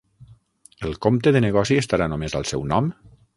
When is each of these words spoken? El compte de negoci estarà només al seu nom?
El 0.87 0.95
compte 1.07 1.33
de 1.35 1.41
negoci 1.45 1.77
estarà 1.83 2.09
només 2.15 2.37
al 2.41 2.49
seu 2.55 2.65
nom? 2.73 2.91